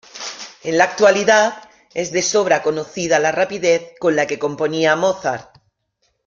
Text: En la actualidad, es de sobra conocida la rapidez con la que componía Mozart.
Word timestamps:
En 0.63 0.79
la 0.79 0.85
actualidad, 0.85 1.69
es 1.93 2.11
de 2.11 2.23
sobra 2.23 2.63
conocida 2.63 3.19
la 3.19 3.31
rapidez 3.31 3.91
con 3.99 4.15
la 4.15 4.25
que 4.25 4.39
componía 4.39 4.95
Mozart. 4.95 5.55